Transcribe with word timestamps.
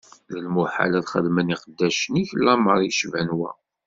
D 0.31 0.33
lmuḥal 0.45 0.93
ad 0.99 1.05
xedmen 1.11 1.53
iqeddacen-ik 1.55 2.29
lameṛ 2.45 2.77
yecban 2.81 3.29
wa! 3.37 3.51